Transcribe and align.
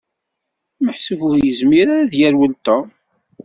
Meḥsub 0.83 1.19
ur 1.29 1.35
yezmir 1.39 1.87
ara 1.91 2.01
ad 2.03 2.13
yerwel 2.19 2.53
Tom. 2.65 2.87